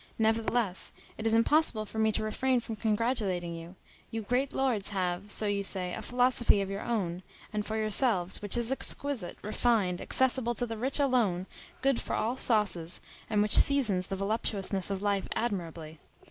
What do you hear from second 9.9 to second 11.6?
accessible to the rich alone,